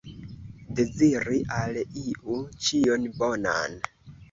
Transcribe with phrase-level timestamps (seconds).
[0.79, 3.81] Deziri al iu ĉion bonan.